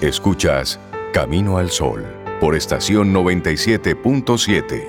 Escuchas 0.00 0.78
Camino 1.12 1.58
al 1.58 1.72
Sol 1.72 2.06
por 2.40 2.54
estación 2.54 3.12
97.7. 3.12 4.84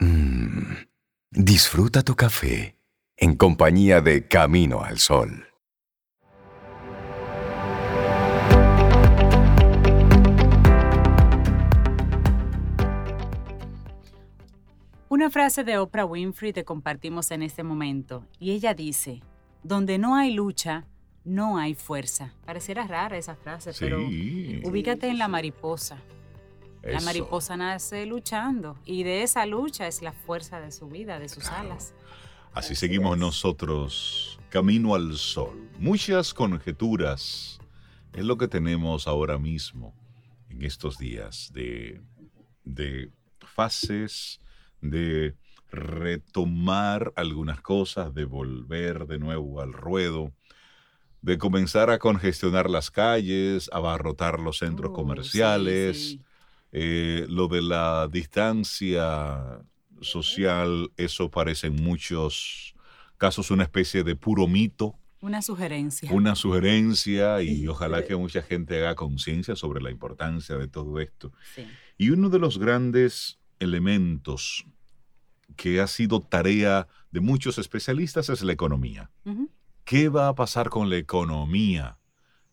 Mmm, 0.00 0.76
disfruta 1.30 2.02
tu 2.02 2.16
café 2.16 2.78
en 3.18 3.36
compañía 3.36 4.00
de 4.00 4.26
Camino 4.28 4.82
al 4.82 4.98
Sol. 4.98 5.46
Una 15.10 15.28
frase 15.28 15.64
de 15.64 15.76
Oprah 15.76 16.06
Winfrey 16.06 16.54
te 16.54 16.64
compartimos 16.64 17.30
en 17.30 17.42
este 17.42 17.62
momento 17.62 18.24
y 18.38 18.52
ella 18.52 18.72
dice, 18.72 19.20
donde 19.62 19.98
no 19.98 20.16
hay 20.16 20.32
lucha, 20.32 20.86
no 21.24 21.58
hay 21.58 21.74
fuerza. 21.74 22.34
Pareciera 22.44 22.86
rara 22.86 23.16
esa 23.16 23.36
frase, 23.36 23.72
pero 23.78 23.98
ubícate 24.00 25.08
en 25.08 25.18
la 25.18 25.28
mariposa. 25.28 25.98
La 26.82 27.00
mariposa 27.00 27.56
nace 27.56 28.06
luchando 28.06 28.76
y 28.84 29.04
de 29.04 29.22
esa 29.22 29.46
lucha 29.46 29.86
es 29.86 30.02
la 30.02 30.12
fuerza 30.12 30.60
de 30.60 30.72
su 30.72 30.88
vida, 30.88 31.20
de 31.20 31.28
sus 31.28 31.46
alas. 31.46 31.94
Así 32.52 32.74
seguimos 32.74 33.16
nosotros, 33.16 34.40
camino 34.50 34.94
al 34.94 35.14
sol. 35.14 35.70
Muchas 35.78 36.34
conjeturas 36.34 37.60
es 38.12 38.24
lo 38.24 38.36
que 38.36 38.48
tenemos 38.48 39.06
ahora 39.06 39.38
mismo, 39.38 39.94
en 40.50 40.62
estos 40.62 40.98
días, 40.98 41.50
de, 41.54 42.02
de 42.64 43.10
fases, 43.38 44.40
de 44.80 45.36
retomar 45.70 47.12
algunas 47.16 47.60
cosas, 47.62 48.12
de 48.12 48.24
volver 48.24 49.06
de 49.06 49.18
nuevo 49.18 49.60
al 49.60 49.72
ruedo 49.72 50.32
de 51.22 51.38
comenzar 51.38 51.88
a 51.90 51.98
congestionar 51.98 52.68
las 52.68 52.90
calles, 52.90 53.70
abarrotar 53.72 54.40
los 54.40 54.58
centros 54.58 54.92
comerciales, 54.92 56.18
eh, 56.72 57.26
lo 57.28 57.48
de 57.48 57.62
la 57.62 58.08
distancia 58.10 59.62
social, 60.00 60.90
eso 60.96 61.30
parece 61.30 61.68
en 61.68 61.76
muchos 61.76 62.74
casos 63.18 63.52
una 63.52 63.62
especie 63.62 64.02
de 64.02 64.16
puro 64.16 64.48
mito. 64.48 64.98
Una 65.20 65.40
sugerencia. 65.42 66.10
Una 66.12 66.34
sugerencia 66.34 67.40
y 67.40 67.66
ojalá 67.68 68.04
que 68.04 68.16
mucha 68.16 68.42
gente 68.42 68.78
haga 68.78 68.96
conciencia 68.96 69.54
sobre 69.54 69.80
la 69.80 69.92
importancia 69.92 70.56
de 70.56 70.66
todo 70.66 70.98
esto. 70.98 71.32
Y 71.96 72.10
uno 72.10 72.30
de 72.30 72.40
los 72.40 72.58
grandes 72.58 73.38
elementos 73.60 74.66
que 75.54 75.80
ha 75.80 75.86
sido 75.86 76.20
tarea 76.20 76.88
de 77.12 77.20
muchos 77.20 77.58
especialistas 77.58 78.28
es 78.28 78.42
la 78.42 78.52
economía. 78.52 79.10
¿Qué 79.84 80.08
va 80.08 80.28
a 80.28 80.34
pasar 80.34 80.70
con 80.70 80.90
la 80.90 80.96
economía 80.96 81.98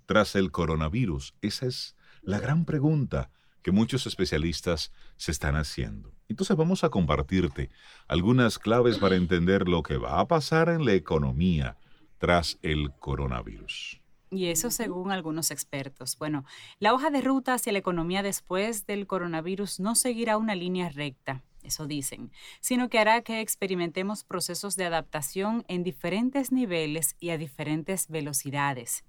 tras 0.07 0.35
el 0.35 0.51
coronavirus? 0.51 1.35
Esa 1.41 1.67
es 1.67 1.95
la 2.21 2.39
gran 2.39 2.65
pregunta 2.65 3.29
que 3.61 3.71
muchos 3.71 4.07
especialistas 4.07 4.91
se 5.17 5.31
están 5.31 5.55
haciendo. 5.55 6.11
Entonces 6.27 6.57
vamos 6.57 6.83
a 6.83 6.89
compartirte 6.89 7.69
algunas 8.07 8.57
claves 8.57 8.97
para 8.97 9.15
entender 9.15 9.67
lo 9.67 9.83
que 9.83 9.97
va 9.97 10.19
a 10.19 10.27
pasar 10.27 10.69
en 10.69 10.85
la 10.85 10.93
economía 10.93 11.77
tras 12.17 12.57
el 12.63 12.91
coronavirus. 12.99 14.01
Y 14.31 14.47
eso 14.47 14.71
según 14.71 15.11
algunos 15.11 15.51
expertos. 15.51 16.17
Bueno, 16.17 16.45
la 16.79 16.93
hoja 16.93 17.11
de 17.11 17.21
ruta 17.21 17.53
hacia 17.53 17.71
la 17.71 17.79
economía 17.79 18.23
después 18.23 18.87
del 18.87 19.05
coronavirus 19.05 19.79
no 19.79 19.95
seguirá 19.95 20.37
una 20.37 20.55
línea 20.55 20.89
recta 20.89 21.43
eso 21.69 21.87
dicen, 21.87 22.31
sino 22.59 22.89
que 22.89 22.99
hará 22.99 23.21
que 23.21 23.41
experimentemos 23.41 24.23
procesos 24.23 24.75
de 24.75 24.85
adaptación 24.85 25.63
en 25.67 25.83
diferentes 25.83 26.51
niveles 26.51 27.15
y 27.19 27.29
a 27.29 27.37
diferentes 27.37 28.09
velocidades. 28.09 29.05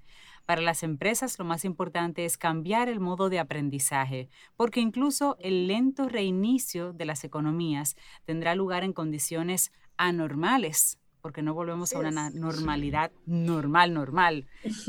Para 0.47 0.61
las 0.63 0.83
empresas 0.83 1.39
lo 1.39 1.45
más 1.45 1.65
importante 1.65 2.25
es 2.25 2.37
cambiar 2.37 2.89
el 2.89 3.01
modo 3.01 3.29
de 3.29 3.39
aprendizaje, 3.39 4.29
porque 4.57 4.81
incluso 4.81 5.37
el 5.41 5.67
lento 5.67 6.09
reinicio 6.09 6.93
de 6.93 7.05
las 7.05 7.25
economías 7.25 7.97
tendrá 8.25 8.55
lugar 8.55 8.85
en 8.85 8.93
condiciones 8.93 9.73
anormales, 9.97 11.00
porque 11.21 11.43
no 11.43 11.55
volvemos 11.55 11.93
a 11.93 11.99
una 11.99 12.31
normalidad 12.31 13.13
normal, 13.27 13.95
normal, 13.95 14.47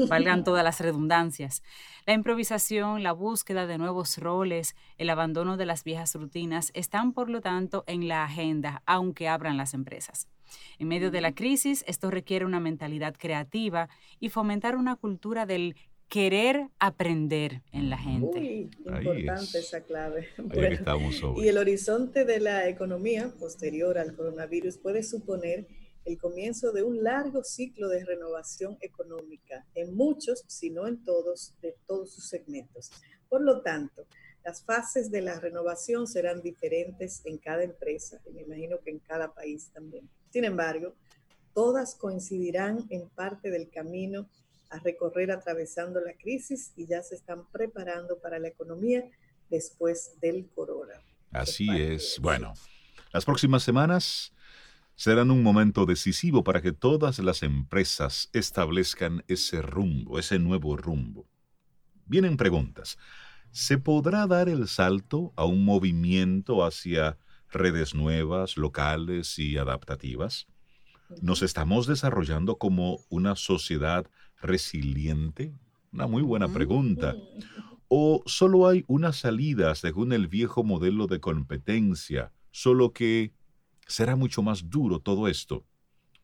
valgan 0.09 0.43
todas 0.43 0.63
las 0.63 0.79
redundancias. 0.79 1.63
La 2.05 2.13
improvisación, 2.13 3.03
la 3.03 3.11
búsqueda 3.11 3.67
de 3.67 3.77
nuevos 3.77 4.17
roles, 4.17 4.75
el 4.97 5.09
abandono 5.09 5.57
de 5.57 5.65
las 5.65 5.83
viejas 5.83 6.15
rutinas 6.15 6.71
están, 6.73 7.13
por 7.13 7.29
lo 7.29 7.41
tanto, 7.41 7.83
en 7.87 8.07
la 8.07 8.23
agenda, 8.23 8.81
aunque 8.85 9.27
abran 9.27 9.57
las 9.57 9.73
empresas. 9.73 10.27
En 10.79 10.87
medio 10.87 11.11
de 11.11 11.21
la 11.21 11.33
crisis, 11.33 11.83
esto 11.87 12.11
requiere 12.11 12.45
una 12.45 12.59
mentalidad 12.59 13.15
creativa 13.17 13.89
y 14.19 14.29
fomentar 14.29 14.75
una 14.75 14.95
cultura 14.95 15.45
del 15.45 15.75
querer 16.11 16.67
aprender 16.77 17.61
en 17.71 17.89
la 17.89 17.97
gente. 17.97 18.69
Muy 18.83 19.21
importante 19.21 19.59
esa 19.59 19.81
clave. 19.81 20.27
y 21.37 21.47
el 21.47 21.57
horizonte 21.57 22.25
de 22.25 22.41
la 22.41 22.67
economía 22.67 23.31
posterior 23.39 23.97
al 23.97 24.13
coronavirus 24.13 24.77
puede 24.77 25.03
suponer 25.03 25.67
el 26.05 26.17
comienzo 26.17 26.71
de 26.71 26.83
un 26.83 27.03
largo 27.03 27.43
ciclo 27.43 27.87
de 27.89 28.03
renovación 28.03 28.77
económica 28.81 29.65
en 29.75 29.95
muchos, 29.95 30.43
si 30.47 30.69
no 30.69 30.87
en 30.87 31.03
todos, 31.03 31.53
de 31.61 31.75
todos 31.87 32.13
sus 32.13 32.27
segmentos. 32.27 32.91
Por 33.29 33.41
lo 33.41 33.61
tanto, 33.61 34.05
las 34.43 34.63
fases 34.63 35.11
de 35.11 35.21
la 35.21 35.39
renovación 35.39 36.07
serán 36.07 36.41
diferentes 36.41 37.21
en 37.25 37.37
cada 37.37 37.63
empresa 37.63 38.19
y 38.25 38.31
me 38.31 38.41
imagino 38.41 38.79
que 38.79 38.89
en 38.89 38.99
cada 38.99 39.33
país 39.33 39.69
también. 39.73 40.09
Sin 40.31 40.45
embargo, 40.45 40.95
todas 41.53 41.95
coincidirán 41.95 42.87
en 42.89 43.07
parte 43.09 43.51
del 43.51 43.69
camino 43.69 44.27
a 44.69 44.79
recorrer 44.79 45.31
atravesando 45.31 45.99
la 46.01 46.13
crisis 46.13 46.71
y 46.75 46.87
ya 46.87 47.03
se 47.03 47.15
están 47.15 47.45
preparando 47.51 48.19
para 48.19 48.39
la 48.39 48.47
economía 48.47 49.03
después 49.49 50.13
del 50.21 50.49
corona. 50.55 50.93
Así 51.31 51.67
es. 51.69 52.17
Bueno, 52.19 52.53
las 53.13 53.25
próximas 53.25 53.63
semanas 53.63 54.33
serán 55.01 55.31
un 55.31 55.41
momento 55.41 55.87
decisivo 55.87 56.43
para 56.43 56.61
que 56.61 56.73
todas 56.73 57.17
las 57.17 57.41
empresas 57.41 58.29
establezcan 58.33 59.23
ese 59.27 59.63
rumbo, 59.63 60.19
ese 60.19 60.37
nuevo 60.37 60.77
rumbo. 60.77 61.25
Vienen 62.05 62.37
preguntas. 62.37 62.99
¿Se 63.49 63.79
podrá 63.79 64.27
dar 64.27 64.47
el 64.47 64.67
salto 64.67 65.33
a 65.35 65.45
un 65.45 65.65
movimiento 65.65 66.63
hacia 66.63 67.17
redes 67.49 67.95
nuevas, 67.95 68.57
locales 68.57 69.39
y 69.39 69.57
adaptativas? 69.57 70.45
¿Nos 71.19 71.41
estamos 71.41 71.87
desarrollando 71.87 72.59
como 72.59 72.99
una 73.09 73.35
sociedad 73.35 74.05
resiliente? 74.39 75.51
Una 75.91 76.05
muy 76.05 76.21
buena 76.21 76.47
pregunta. 76.47 77.15
¿O 77.87 78.21
solo 78.27 78.67
hay 78.67 78.85
una 78.85 79.13
salida 79.13 79.73
según 79.73 80.13
el 80.13 80.27
viejo 80.27 80.63
modelo 80.63 81.07
de 81.07 81.19
competencia, 81.19 82.31
solo 82.51 82.93
que 82.93 83.33
será 83.91 84.15
mucho 84.15 84.41
más 84.41 84.69
duro 84.69 84.99
todo 84.99 85.27
esto, 85.27 85.65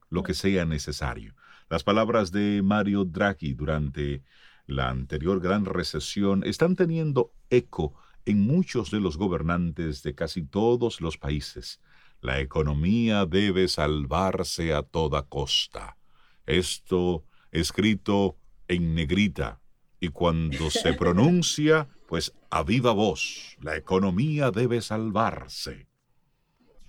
lo 0.09 0.23
que 0.23 0.33
sea 0.33 0.65
necesario. 0.65 1.35
Las 1.69 1.83
palabras 1.83 2.31
de 2.31 2.61
Mario 2.63 3.03
Draghi 3.03 3.53
durante 3.53 4.23
la 4.65 4.89
anterior 4.89 5.39
gran 5.39 5.65
recesión 5.65 6.43
están 6.45 6.75
teniendo 6.75 7.33
eco 7.49 7.93
en 8.25 8.41
muchos 8.45 8.89
de 8.91 8.99
los 8.99 9.17
gobernantes 9.17 10.03
de 10.03 10.15
casi 10.15 10.43
todos 10.43 11.01
los 11.01 11.17
países. 11.17 11.81
La 12.21 12.39
economía 12.39 13.25
debe 13.25 13.67
salvarse 13.67 14.73
a 14.73 14.83
toda 14.83 15.23
costa. 15.23 15.97
Esto 16.45 17.25
escrito 17.51 18.37
en 18.67 18.95
negrita 18.95 19.61
y 19.99 20.09
cuando 20.09 20.69
se 20.69 20.93
pronuncia, 21.03 21.89
pues 22.07 22.33
a 22.49 22.63
viva 22.63 22.91
voz, 22.93 23.57
la 23.61 23.75
economía 23.75 24.51
debe 24.51 24.81
salvarse 24.81 25.86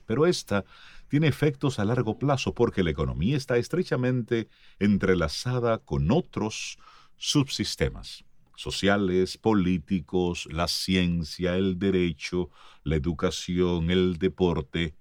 pero 0.09 0.25
esta 0.25 0.65
tiene 1.09 1.29
efectos 1.29 1.79
a 1.79 1.85
largo 1.85 2.19
plazo 2.19 2.55
porque 2.55 2.83
la 2.83 2.91
economía 2.91 3.37
está 3.37 3.59
estrechamente 3.59 4.49
entrelazada 4.79 5.77
con 5.77 6.11
otros 6.11 6.79
subsistemas 7.19 8.25
sociales, 8.57 9.37
políticos, 9.37 10.49
la 10.51 10.67
ciencia, 10.67 11.57
el 11.57 11.79
derecho, 11.79 12.49
la 12.85 12.97
educación, 12.97 13.91
el 13.91 14.17
deporte 14.17 14.95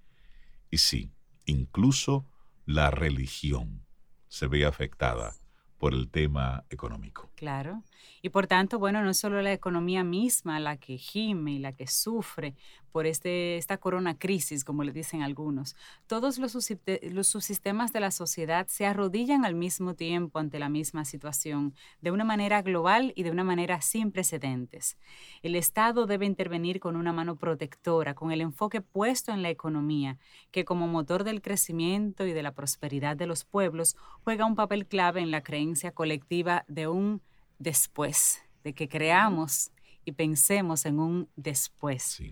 y 0.70 0.76
sí, 0.76 1.10
incluso 1.46 2.26
la 2.66 2.90
religión 2.90 3.86
se 4.28 4.46
ve 4.46 4.66
afectada 4.66 5.34
por 5.78 5.94
el 5.94 6.10
tema 6.10 6.64
económico. 6.68 7.27
Claro. 7.38 7.84
Y 8.20 8.30
por 8.30 8.48
tanto, 8.48 8.80
bueno, 8.80 9.00
no 9.00 9.10
es 9.10 9.18
solo 9.18 9.40
la 9.42 9.52
economía 9.52 10.02
misma 10.02 10.58
la 10.58 10.76
que 10.76 10.98
gime 10.98 11.52
y 11.52 11.58
la 11.60 11.72
que 11.72 11.86
sufre 11.86 12.56
por 12.90 13.06
este, 13.06 13.56
esta 13.56 13.76
corona 13.76 14.18
crisis, 14.18 14.64
como 14.64 14.82
le 14.82 14.90
dicen 14.90 15.22
algunos. 15.22 15.76
Todos 16.08 16.38
los, 16.38 16.54
los 16.54 17.26
subsistemas 17.28 17.92
de 17.92 18.00
la 18.00 18.10
sociedad 18.10 18.66
se 18.66 18.86
arrodillan 18.86 19.44
al 19.44 19.54
mismo 19.54 19.94
tiempo 19.94 20.40
ante 20.40 20.58
la 20.58 20.68
misma 20.68 21.04
situación, 21.04 21.74
de 22.00 22.10
una 22.10 22.24
manera 22.24 22.60
global 22.60 23.12
y 23.14 23.22
de 23.22 23.30
una 23.30 23.44
manera 23.44 23.80
sin 23.82 24.10
precedentes. 24.10 24.98
El 25.42 25.54
Estado 25.54 26.06
debe 26.06 26.26
intervenir 26.26 26.80
con 26.80 26.96
una 26.96 27.12
mano 27.12 27.36
protectora, 27.36 28.14
con 28.14 28.32
el 28.32 28.40
enfoque 28.40 28.80
puesto 28.80 29.30
en 29.30 29.42
la 29.42 29.50
economía, 29.50 30.18
que 30.50 30.64
como 30.64 30.88
motor 30.88 31.22
del 31.22 31.40
crecimiento 31.40 32.26
y 32.26 32.32
de 32.32 32.42
la 32.42 32.52
prosperidad 32.52 33.16
de 33.16 33.28
los 33.28 33.44
pueblos 33.44 33.96
juega 34.24 34.44
un 34.44 34.56
papel 34.56 34.86
clave 34.86 35.20
en 35.20 35.30
la 35.30 35.44
creencia 35.44 35.92
colectiva 35.92 36.64
de 36.66 36.88
un 36.88 37.22
después, 37.58 38.42
de 38.64 38.74
que 38.74 38.88
creamos 38.88 39.70
y 40.04 40.12
pensemos 40.12 40.86
en 40.86 41.00
un 41.00 41.28
después. 41.36 42.22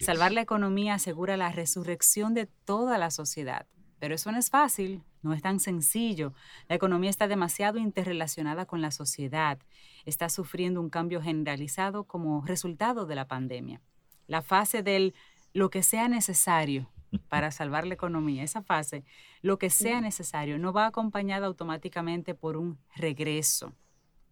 Salvar 0.00 0.32
la 0.32 0.42
economía 0.42 0.94
asegura 0.94 1.36
la 1.36 1.50
resurrección 1.50 2.34
de 2.34 2.46
toda 2.46 2.98
la 2.98 3.10
sociedad. 3.10 3.66
Pero 3.98 4.16
eso 4.16 4.32
no 4.32 4.38
es 4.38 4.50
fácil, 4.50 5.02
no 5.22 5.32
es 5.32 5.42
tan 5.42 5.60
sencillo. 5.60 6.34
La 6.68 6.74
economía 6.74 7.08
está 7.08 7.28
demasiado 7.28 7.78
interrelacionada 7.78 8.66
con 8.66 8.82
la 8.82 8.90
sociedad. 8.90 9.58
Está 10.04 10.28
sufriendo 10.28 10.80
un 10.80 10.90
cambio 10.90 11.22
generalizado 11.22 12.04
como 12.04 12.44
resultado 12.44 13.06
de 13.06 13.14
la 13.14 13.28
pandemia. 13.28 13.80
La 14.26 14.42
fase 14.42 14.82
del 14.82 15.14
lo 15.54 15.70
que 15.70 15.82
sea 15.82 16.08
necesario 16.08 16.90
para 17.28 17.50
salvar 17.52 17.86
la 17.86 17.94
economía, 17.94 18.42
esa 18.42 18.62
fase, 18.62 19.04
lo 19.40 19.58
que 19.58 19.70
sea 19.70 20.00
necesario, 20.00 20.58
no 20.58 20.72
va 20.72 20.86
acompañada 20.86 21.46
automáticamente 21.46 22.34
por 22.34 22.56
un 22.56 22.78
regreso. 22.96 23.72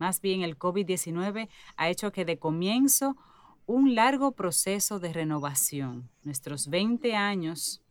Más 0.01 0.23
bien 0.23 0.41
el 0.41 0.59
COVID-19 0.59 1.49
ha 1.77 1.89
hecho 1.91 2.11
que 2.11 2.25
de 2.25 2.39
comienzo 2.39 3.19
un 3.67 3.95
largo 3.95 4.33
proceso 4.33 4.99
de 4.99 5.13
renovación. 5.13 6.09
Nuestros 6.25 6.69
20 6.69 7.15
años 7.15 7.83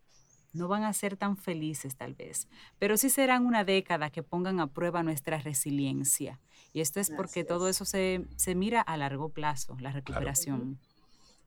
no 0.52 0.68
van 0.68 0.84
a 0.84 0.92
ser 0.92 1.18
tan 1.18 1.38
felices 1.38 1.96
tal 1.96 2.16
vez, 2.16 2.48
pero 2.80 2.98
sí 2.98 3.12
serán 3.12 3.46
una 3.46 3.64
década 3.64 4.10
que 4.10 4.24
pongan 4.24 4.60
a 4.60 4.74
prueba 4.74 5.04
nuestra 5.04 5.38
resiliencia. 5.38 6.40
Y 6.74 6.82
esto 6.82 7.00
es 7.00 7.12
porque 7.12 7.44
todo 7.44 7.70
eso 7.70 7.86
se, 7.86 8.26
mira 8.56 8.82
a 8.82 8.98
largo 8.98 9.30
plazo, 9.30 9.78
la 9.80 9.92
recuperación. 9.92 10.80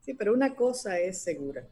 Sí, 0.00 0.14
pero 0.14 0.32
una 0.32 0.54
cosa 0.54 1.00
es 1.00 1.20
segura. 1.22 1.66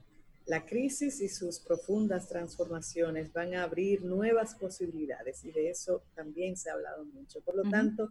La 0.46 0.66
crisis 0.66 1.20
y 1.20 1.28
sus 1.28 1.60
profundas 1.60 2.26
transformaciones 2.26 3.32
van 3.32 3.54
a 3.54 3.62
abrir 3.62 4.04
nuevas 4.04 4.56
posibilidades 4.56 5.44
y 5.44 5.52
de 5.52 5.70
eso 5.70 6.02
también 6.16 6.56
se 6.56 6.70
ha 6.70 6.72
hablado 6.72 7.04
mucho. 7.04 7.40
Por 7.40 7.54
lo 7.54 7.62
tanto, 7.70 8.10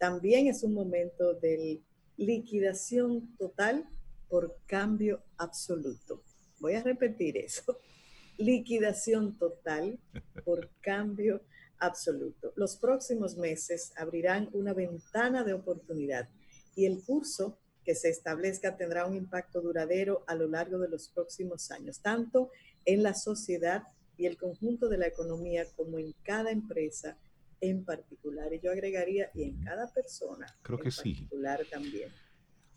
también 0.00 0.46
es 0.46 0.62
un 0.62 0.72
momento 0.72 1.34
de 1.34 1.82
liquidación 2.16 3.36
total 3.36 3.86
por 4.30 4.56
cambio 4.64 5.22
absoluto. 5.36 6.22
Voy 6.58 6.72
a 6.72 6.82
repetir 6.82 7.36
eso. 7.36 7.76
Liquidación 8.38 9.36
total 9.36 10.00
por 10.42 10.70
cambio 10.80 11.42
absoluto. 11.78 12.54
Los 12.56 12.76
próximos 12.76 13.36
meses 13.36 13.92
abrirán 13.94 14.48
una 14.54 14.72
ventana 14.72 15.44
de 15.44 15.52
oportunidad 15.52 16.30
y 16.74 16.86
el 16.86 17.04
curso 17.04 17.58
que 17.84 17.94
se 17.94 18.08
establezca 18.08 18.78
tendrá 18.78 19.04
un 19.04 19.14
impacto 19.14 19.60
duradero 19.60 20.24
a 20.26 20.34
lo 20.34 20.48
largo 20.48 20.78
de 20.78 20.88
los 20.88 21.08
próximos 21.08 21.70
años, 21.70 22.00
tanto 22.00 22.50
en 22.86 23.02
la 23.02 23.12
sociedad 23.12 23.82
y 24.16 24.24
el 24.24 24.38
conjunto 24.38 24.88
de 24.88 24.96
la 24.96 25.08
economía 25.08 25.66
como 25.76 25.98
en 25.98 26.14
cada 26.22 26.50
empresa 26.50 27.18
en 27.60 27.84
particular. 27.84 28.52
Y 28.52 28.60
yo 28.60 28.72
agregaría, 28.72 29.30
y 29.34 29.44
en 29.44 29.60
cada 29.62 29.92
persona. 29.92 30.46
Creo 30.62 30.78
que 30.78 30.90
sí. 30.90 31.14
Particular 31.14 31.60
también. 31.70 32.10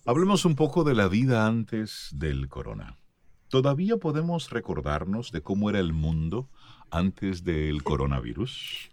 Hablemos 0.05 0.45
un 0.45 0.55
poco 0.55 0.83
de 0.83 0.95
la 0.95 1.07
vida 1.07 1.47
antes 1.47 2.09
del 2.13 2.49
corona. 2.49 2.99
¿Todavía 3.47 3.97
podemos 3.97 4.49
recordarnos 4.49 5.31
de 5.31 5.41
cómo 5.41 5.69
era 5.69 5.79
el 5.79 5.93
mundo 5.93 6.49
antes 6.89 7.43
del 7.43 7.83
coronavirus? 7.83 8.92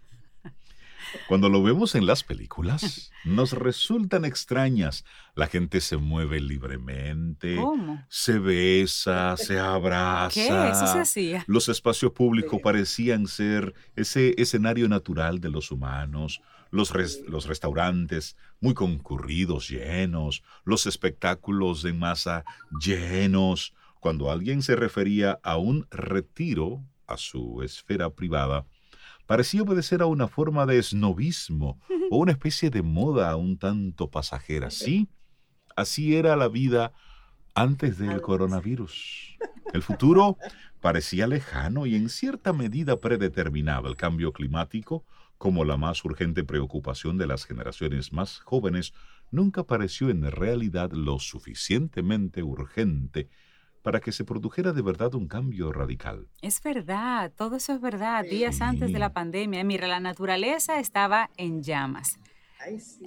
Cuando 1.27 1.49
lo 1.49 1.61
vemos 1.63 1.95
en 1.95 2.05
las 2.05 2.23
películas, 2.23 3.11
nos 3.23 3.53
resultan 3.53 4.25
extrañas. 4.25 5.05
La 5.35 5.47
gente 5.47 5.81
se 5.81 5.97
mueve 5.97 6.39
libremente, 6.39 7.57
se 8.09 8.39
besa, 8.39 9.37
se 9.37 9.59
abraza. 9.59 10.33
¿Qué? 10.33 10.47
Eso 10.47 10.87
se 10.87 10.99
hacía. 10.99 11.43
Los 11.47 11.69
espacios 11.69 12.11
públicos 12.11 12.59
parecían 12.63 13.27
ser 13.27 13.73
ese 13.95 14.35
escenario 14.37 14.87
natural 14.89 15.39
de 15.39 15.49
los 15.49 15.71
humanos. 15.71 16.41
Los, 16.69 16.93
los 17.27 17.47
restaurantes 17.47 18.37
muy 18.61 18.73
concurridos, 18.73 19.67
llenos, 19.67 20.41
los 20.63 20.85
espectáculos 20.85 21.83
en 21.83 21.99
masa 21.99 22.45
llenos. 22.79 23.73
Cuando 23.99 24.31
alguien 24.31 24.61
se 24.61 24.75
refería 24.75 25.39
a 25.43 25.57
un 25.57 25.85
retiro 25.91 26.81
a 27.07 27.17
su 27.17 27.61
esfera 27.61 28.09
privada, 28.09 28.65
parecía 29.31 29.61
obedecer 29.61 30.01
a 30.01 30.07
una 30.07 30.27
forma 30.27 30.65
de 30.65 30.77
esnovismo 30.77 31.79
o 32.11 32.17
una 32.17 32.33
especie 32.33 32.69
de 32.69 32.81
moda 32.81 33.33
un 33.37 33.57
tanto 33.57 34.11
pasajera. 34.11 34.69
Sí, 34.69 35.07
así 35.77 36.17
era 36.17 36.35
la 36.35 36.49
vida 36.49 36.91
antes 37.55 37.97
del 37.97 38.19
coronavirus. 38.19 39.37
El 39.73 39.83
futuro 39.83 40.35
parecía 40.81 41.27
lejano 41.27 41.85
y 41.85 41.95
en 41.95 42.09
cierta 42.09 42.51
medida 42.51 42.99
predeterminaba 42.99 43.87
el 43.87 43.95
cambio 43.95 44.33
climático 44.33 45.05
como 45.37 45.63
la 45.63 45.77
más 45.77 46.03
urgente 46.03 46.43
preocupación 46.43 47.17
de 47.17 47.27
las 47.27 47.45
generaciones 47.45 48.11
más 48.11 48.39
jóvenes, 48.39 48.93
nunca 49.31 49.63
pareció 49.63 50.09
en 50.09 50.29
realidad 50.29 50.91
lo 50.91 51.19
suficientemente 51.19 52.43
urgente 52.43 53.29
para 53.81 53.99
que 53.99 54.11
se 54.11 54.23
produjera 54.23 54.73
de 54.73 54.81
verdad 54.81 55.15
un 55.15 55.27
cambio 55.27 55.71
radical. 55.71 56.27
Es 56.41 56.61
verdad, 56.61 57.31
todo 57.35 57.55
eso 57.55 57.73
es 57.73 57.81
verdad. 57.81 58.23
Días 58.23 58.61
antes 58.61 58.91
de 58.91 58.99
la 58.99 59.13
pandemia, 59.13 59.63
mira, 59.63 59.87
la 59.87 59.99
naturaleza 59.99 60.79
estaba 60.79 61.29
en 61.37 61.63
llamas. 61.63 62.19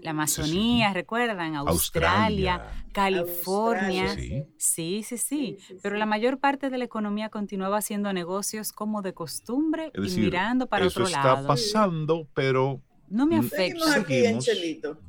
La 0.03 0.11
Amazonía, 0.11 0.93
recuerdan, 0.93 1.55
Australia, 1.55 2.87
California. 2.93 4.09
Sí. 4.57 5.05
sí, 5.05 5.17
sí, 5.17 5.59
Pero 5.81 5.97
la 5.97 6.07
mayor 6.07 6.39
parte 6.39 6.71
de 6.71 6.79
la 6.79 6.85
economía 6.85 7.29
continuaba 7.29 7.79
haciendo 7.79 8.13
negocios 8.13 8.73
como 8.73 9.01
de 9.01 9.15
costumbre 9.15 9.93
y 9.95 10.19
mirando 10.19 10.67
para 10.67 10.87
otro 10.87 11.09
lado. 11.09 11.29
Eso 11.29 11.37
está 11.37 11.47
pasando, 11.47 12.27
pero 12.35 12.83
no 13.09 13.27
me 13.27 13.37
afecta. 13.37 14.05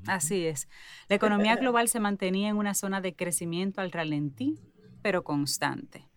Así 0.06 0.46
es. 0.46 0.68
La 1.10 1.16
economía 1.16 1.56
global 1.56 1.88
se 1.88 2.00
mantenía 2.00 2.50
en 2.50 2.58
una 2.58 2.76
zona 2.76 3.02
de 3.02 3.16
crecimiento 3.16 3.82
al 3.82 3.92
ralentí 3.92 4.60
pero 5.06 5.24
constante. 5.24 6.10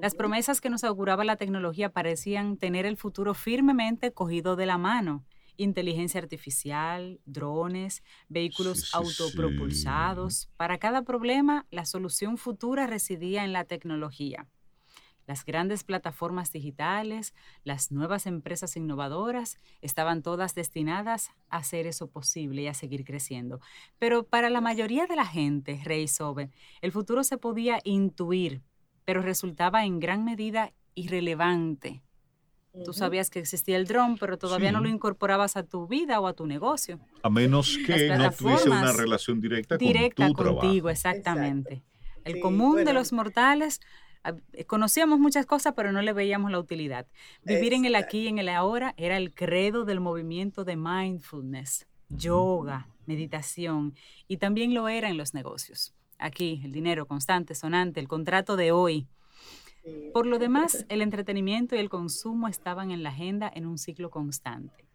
Las 0.00 0.14
promesas 0.14 0.62
que 0.62 0.70
nos 0.70 0.82
auguraba 0.82 1.24
la 1.24 1.36
tecnología 1.36 1.92
parecían 1.92 2.56
tener 2.56 2.86
el 2.86 2.96
futuro 2.96 3.34
firmemente 3.34 4.14
cogido 4.14 4.56
de 4.56 4.64
la 4.64 4.78
mano. 4.78 5.26
Inteligencia 5.58 6.22
artificial, 6.22 7.20
drones, 7.26 8.02
vehículos 8.30 8.94
autopropulsados. 8.94 10.48
Para 10.56 10.78
cada 10.78 11.02
problema, 11.02 11.66
la 11.70 11.84
solución 11.84 12.38
futura 12.38 12.86
residía 12.86 13.44
en 13.44 13.52
la 13.52 13.66
tecnología. 13.66 14.48
Las 15.26 15.44
grandes 15.44 15.84
plataformas 15.84 16.52
digitales, 16.52 17.34
las 17.64 17.92
nuevas 17.92 18.26
empresas 18.26 18.76
innovadoras, 18.76 19.58
estaban 19.80 20.22
todas 20.22 20.54
destinadas 20.54 21.30
a 21.48 21.58
hacer 21.58 21.86
eso 21.86 22.08
posible 22.08 22.62
y 22.62 22.66
a 22.66 22.74
seguir 22.74 23.04
creciendo. 23.04 23.60
Pero 23.98 24.24
para 24.24 24.50
la 24.50 24.60
mayoría 24.60 25.06
de 25.06 25.16
la 25.16 25.26
gente, 25.26 25.80
Rey 25.84 26.08
Sobe, 26.08 26.50
el 26.80 26.92
futuro 26.92 27.22
se 27.22 27.38
podía 27.38 27.78
intuir, 27.84 28.62
pero 29.04 29.22
resultaba 29.22 29.84
en 29.84 30.00
gran 30.00 30.24
medida 30.24 30.72
irrelevante. 30.94 32.02
Tú 32.84 32.92
sabías 32.92 33.30
que 33.30 33.40
existía 33.40 33.76
el 33.76 33.86
dron, 33.86 34.16
pero 34.16 34.38
todavía 34.38 34.70
no 34.70 34.80
lo 34.80 34.88
incorporabas 34.88 35.56
a 35.56 35.64
tu 35.64 35.88
vida 35.88 36.20
o 36.20 36.28
a 36.28 36.34
tu 36.34 36.46
negocio. 36.46 37.00
A 37.22 37.28
menos 37.28 37.76
que 37.84 38.08
no 38.16 38.30
tuviese 38.30 38.68
una 38.68 38.92
relación 38.92 39.40
directa, 39.40 39.76
directa 39.76 40.26
con 40.26 40.36
tu 40.36 40.56
contigo, 40.56 40.88
exactamente. 40.88 41.82
El 42.24 42.38
común 42.40 42.84
de 42.84 42.92
los 42.92 43.12
mortales 43.12 43.80
conocíamos 44.66 45.18
muchas 45.18 45.46
cosas, 45.46 45.74
pero 45.76 45.92
no 45.92 46.02
le 46.02 46.12
veíamos 46.12 46.50
la 46.50 46.58
utilidad. 46.58 47.06
Vivir 47.44 47.72
en 47.72 47.84
el 47.84 47.94
aquí 47.94 48.20
y 48.20 48.28
en 48.28 48.38
el 48.38 48.48
ahora 48.48 48.94
era 48.96 49.16
el 49.16 49.32
credo 49.32 49.84
del 49.84 50.00
movimiento 50.00 50.64
de 50.64 50.76
mindfulness, 50.76 51.86
yoga, 52.08 52.88
meditación, 53.06 53.94
y 54.28 54.36
también 54.36 54.74
lo 54.74 54.88
era 54.88 55.08
en 55.08 55.16
los 55.16 55.34
negocios. 55.34 55.94
Aquí, 56.18 56.60
el 56.64 56.72
dinero 56.72 57.06
constante, 57.06 57.54
sonante, 57.54 58.00
el 58.00 58.08
contrato 58.08 58.56
de 58.56 58.72
hoy. 58.72 59.06
Por 60.12 60.26
lo 60.26 60.38
demás, 60.38 60.84
el 60.90 61.00
entretenimiento 61.00 61.74
y 61.74 61.78
el 61.78 61.88
consumo 61.88 62.48
estaban 62.48 62.90
en 62.90 63.02
la 63.02 63.08
agenda 63.08 63.50
en 63.54 63.66
un 63.66 63.78
ciclo 63.78 64.10
constante. 64.10 64.89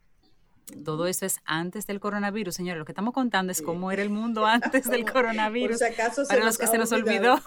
Todo 0.84 1.06
eso 1.06 1.26
es 1.26 1.40
antes 1.44 1.86
del 1.86 2.00
coronavirus, 2.00 2.54
señores. 2.54 2.78
Lo 2.78 2.84
que 2.84 2.92
estamos 2.92 3.14
contando 3.14 3.52
es 3.52 3.62
cómo 3.62 3.92
era 3.92 4.02
el 4.02 4.10
mundo 4.10 4.46
antes 4.46 4.88
del 4.90 5.04
coronavirus. 5.12 5.78
Por 5.78 5.88
si 5.88 5.92
acaso 5.92 6.22
para 6.28 6.44
los 6.44 6.58
que 6.58 6.66
se 6.66 6.78
nos 6.78 6.92
olvidó. 6.92 7.40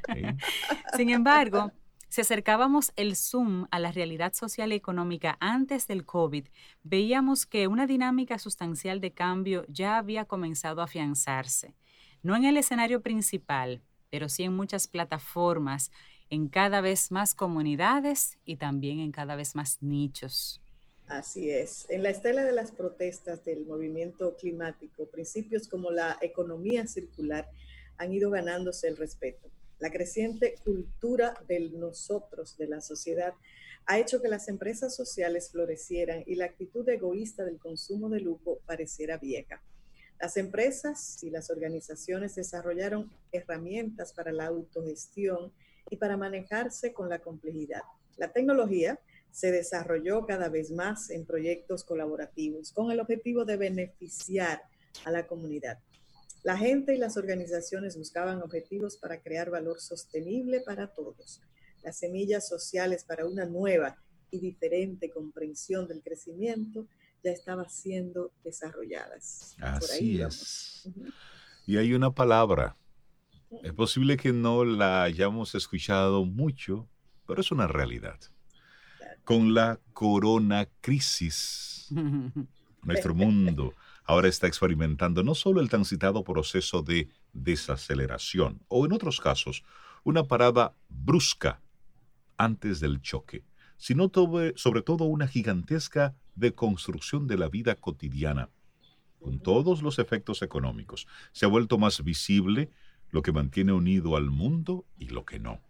Sin 0.96 1.10
embargo, 1.10 1.72
Si 2.08 2.20
acercábamos 2.20 2.92
el 2.94 3.16
zoom 3.16 3.66
a 3.72 3.80
la 3.80 3.90
realidad 3.90 4.34
social 4.34 4.72
y 4.72 4.76
económica 4.76 5.36
antes 5.40 5.88
del 5.88 6.04
COVID, 6.04 6.46
veíamos 6.84 7.44
que 7.44 7.66
una 7.66 7.88
dinámica 7.88 8.38
sustancial 8.38 9.00
de 9.00 9.10
cambio 9.10 9.64
ya 9.68 9.98
había 9.98 10.24
comenzado 10.24 10.80
a 10.80 10.84
afianzarse, 10.84 11.74
no 12.22 12.36
en 12.36 12.44
el 12.44 12.56
escenario 12.56 13.02
principal, 13.02 13.82
pero 14.10 14.28
sí 14.28 14.44
en 14.44 14.54
muchas 14.54 14.86
plataformas, 14.86 15.90
en 16.30 16.46
cada 16.46 16.80
vez 16.80 17.10
más 17.10 17.34
comunidades 17.34 18.38
y 18.44 18.58
también 18.58 19.00
en 19.00 19.10
cada 19.10 19.34
vez 19.34 19.56
más 19.56 19.82
nichos. 19.82 20.60
Así 21.06 21.50
es. 21.50 21.86
En 21.90 22.02
la 22.02 22.10
estela 22.10 22.44
de 22.44 22.52
las 22.52 22.72
protestas 22.72 23.44
del 23.44 23.66
movimiento 23.66 24.36
climático, 24.36 25.06
principios 25.06 25.68
como 25.68 25.90
la 25.90 26.16
economía 26.22 26.86
circular 26.86 27.48
han 27.98 28.12
ido 28.12 28.30
ganándose 28.30 28.88
el 28.88 28.96
respeto. 28.96 29.50
La 29.78 29.90
creciente 29.90 30.54
cultura 30.64 31.34
del 31.46 31.78
nosotros 31.78 32.56
de 32.56 32.68
la 32.68 32.80
sociedad 32.80 33.34
ha 33.86 33.98
hecho 33.98 34.22
que 34.22 34.28
las 34.28 34.48
empresas 34.48 34.94
sociales 34.96 35.50
florecieran 35.50 36.24
y 36.26 36.36
la 36.36 36.46
actitud 36.46 36.88
egoísta 36.88 37.44
del 37.44 37.58
consumo 37.58 38.08
de 38.08 38.20
lujo 38.20 38.60
pareciera 38.64 39.18
vieja. 39.18 39.62
Las 40.18 40.38
empresas 40.38 41.22
y 41.22 41.28
las 41.28 41.50
organizaciones 41.50 42.34
desarrollaron 42.34 43.12
herramientas 43.30 44.14
para 44.14 44.32
la 44.32 44.46
autogestión 44.46 45.52
y 45.90 45.96
para 45.96 46.16
manejarse 46.16 46.94
con 46.94 47.10
la 47.10 47.18
complejidad. 47.18 47.82
La 48.16 48.32
tecnología 48.32 48.98
se 49.34 49.50
desarrolló 49.50 50.26
cada 50.26 50.48
vez 50.48 50.70
más 50.70 51.10
en 51.10 51.26
proyectos 51.26 51.82
colaborativos 51.82 52.70
con 52.70 52.92
el 52.92 53.00
objetivo 53.00 53.44
de 53.44 53.56
beneficiar 53.56 54.62
a 55.04 55.10
la 55.10 55.26
comunidad. 55.26 55.80
La 56.44 56.56
gente 56.56 56.94
y 56.94 56.98
las 56.98 57.16
organizaciones 57.16 57.96
buscaban 57.98 58.42
objetivos 58.42 58.96
para 58.96 59.20
crear 59.20 59.50
valor 59.50 59.80
sostenible 59.80 60.60
para 60.60 60.86
todos. 60.86 61.42
Las 61.82 61.98
semillas 61.98 62.46
sociales 62.46 63.02
para 63.02 63.26
una 63.26 63.44
nueva 63.44 63.98
y 64.30 64.38
diferente 64.38 65.10
comprensión 65.10 65.88
del 65.88 66.00
crecimiento 66.00 66.86
ya 67.24 67.32
estaban 67.32 67.68
siendo 67.68 68.30
desarrolladas. 68.44 69.56
Así 69.58 70.22
es. 70.22 70.88
Y 71.66 71.76
hay 71.76 71.92
una 71.92 72.14
palabra. 72.14 72.76
Es 73.64 73.72
posible 73.72 74.16
que 74.16 74.32
no 74.32 74.64
la 74.64 75.02
hayamos 75.02 75.56
escuchado 75.56 76.24
mucho, 76.24 76.88
pero 77.26 77.40
es 77.40 77.50
una 77.50 77.66
realidad 77.66 78.20
con 79.24 79.54
la 79.54 79.80
corona 79.92 80.68
crisis. 80.80 81.88
Nuestro 82.82 83.14
mundo 83.14 83.72
ahora 84.04 84.28
está 84.28 84.46
experimentando 84.46 85.22
no 85.22 85.34
solo 85.34 85.60
el 85.60 85.70
tan 85.70 85.84
citado 85.84 86.22
proceso 86.24 86.82
de 86.82 87.08
desaceleración, 87.32 88.60
o 88.68 88.84
en 88.84 88.92
otros 88.92 89.20
casos, 89.20 89.64
una 90.04 90.24
parada 90.24 90.74
brusca 90.88 91.62
antes 92.36 92.80
del 92.80 93.00
choque, 93.00 93.44
sino 93.78 94.10
sobre 94.56 94.82
todo 94.82 95.04
una 95.04 95.26
gigantesca 95.26 96.14
deconstrucción 96.34 97.26
de 97.26 97.38
la 97.38 97.48
vida 97.48 97.76
cotidiana, 97.76 98.50
con 99.20 99.38
todos 99.38 99.82
los 99.82 99.98
efectos 99.98 100.42
económicos. 100.42 101.06
Se 101.32 101.46
ha 101.46 101.48
vuelto 101.48 101.78
más 101.78 102.04
visible 102.04 102.70
lo 103.10 103.22
que 103.22 103.32
mantiene 103.32 103.72
unido 103.72 104.16
al 104.16 104.30
mundo 104.30 104.84
y 104.98 105.08
lo 105.08 105.24
que 105.24 105.38
no. 105.38 105.60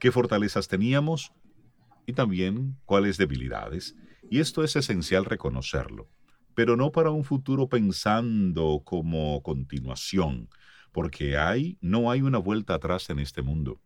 ¿Qué 0.00 0.10
fortalezas 0.10 0.66
teníamos? 0.66 1.32
Y 2.06 2.12
también 2.12 2.76
cuáles 2.84 3.16
debilidades, 3.16 3.96
y 4.30 4.40
esto 4.40 4.64
es 4.64 4.76
esencial 4.76 5.24
reconocerlo, 5.24 6.08
pero 6.54 6.76
no 6.76 6.92
para 6.92 7.10
un 7.10 7.24
futuro 7.24 7.68
pensando 7.68 8.82
como 8.84 9.42
continuación, 9.42 10.48
porque 10.92 11.36
hay, 11.36 11.78
no 11.80 12.10
hay 12.10 12.22
una 12.22 12.38
vuelta 12.38 12.74
atrás 12.74 13.10
en 13.10 13.18
este 13.18 13.42
mundo. 13.42 13.80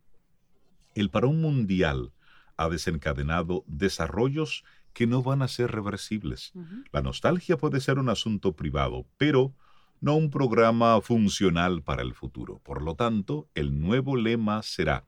El 0.95 1.09
parón 1.09 1.41
mundial 1.41 2.13
ha 2.57 2.69
desencadenado 2.69 3.63
desarrollos 3.67 4.63
que 4.93 5.07
no 5.07 5.21
van 5.21 5.41
a 5.41 5.47
ser 5.47 5.71
reversibles. 5.71 6.53
La 6.91 7.01
nostalgia 7.01 7.55
puede 7.57 7.79
ser 7.81 7.99
un 7.99 8.09
asunto 8.09 8.55
privado, 8.55 9.05
pero 9.17 9.55
no 10.01 10.15
un 10.15 10.29
programa 10.29 10.99
funcional 11.01 11.83
para 11.83 12.01
el 12.01 12.13
futuro. 12.13 12.59
Por 12.59 12.81
lo 12.81 12.95
tanto, 12.95 13.49
el 13.53 13.79
nuevo 13.79 14.15
lema 14.15 14.63
será, 14.63 15.05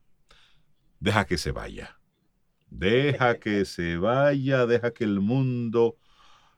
deja 0.99 1.25
que 1.25 1.37
se 1.37 1.51
vaya. 1.51 1.98
Deja 2.69 3.39
que 3.39 3.65
se 3.65 3.97
vaya, 3.97 4.65
deja 4.65 4.91
que 4.91 5.03
el 5.03 5.19
mundo 5.19 5.97